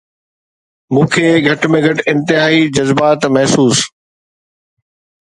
[0.93, 3.77] مون کي گهٽ ۾ گهٽ انتهائي جذبات محسوس